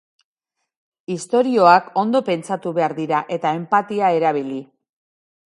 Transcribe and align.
Istorioak 1.15 1.91
ondo 2.05 2.21
pentsatu 2.31 2.73
behar 2.79 2.97
dira, 3.01 3.21
eta 3.37 3.53
enpatia 3.61 4.11
erabili. 4.19 4.61